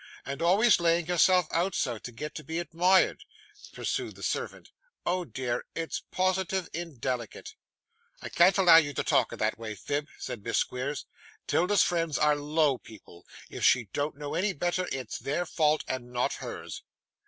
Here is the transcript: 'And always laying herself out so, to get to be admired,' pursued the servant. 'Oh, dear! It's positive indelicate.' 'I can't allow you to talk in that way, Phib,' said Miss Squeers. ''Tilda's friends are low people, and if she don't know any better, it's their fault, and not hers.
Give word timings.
'And 0.25 0.41
always 0.41 0.79
laying 0.79 1.05
herself 1.05 1.45
out 1.51 1.75
so, 1.75 1.99
to 1.99 2.11
get 2.11 2.33
to 2.33 2.43
be 2.43 2.57
admired,' 2.57 3.23
pursued 3.71 4.15
the 4.15 4.23
servant. 4.23 4.71
'Oh, 5.05 5.25
dear! 5.25 5.63
It's 5.75 6.01
positive 6.09 6.67
indelicate.' 6.73 7.53
'I 8.23 8.29
can't 8.29 8.57
allow 8.57 8.77
you 8.77 8.95
to 8.95 9.03
talk 9.03 9.31
in 9.31 9.37
that 9.37 9.59
way, 9.59 9.75
Phib,' 9.75 10.07
said 10.17 10.43
Miss 10.43 10.57
Squeers. 10.57 11.05
''Tilda's 11.47 11.83
friends 11.83 12.17
are 12.17 12.35
low 12.35 12.79
people, 12.79 13.27
and 13.47 13.59
if 13.59 13.63
she 13.63 13.89
don't 13.93 14.17
know 14.17 14.33
any 14.33 14.53
better, 14.53 14.87
it's 14.91 15.19
their 15.19 15.45
fault, 15.45 15.83
and 15.87 16.11
not 16.11 16.33
hers. 16.41 16.81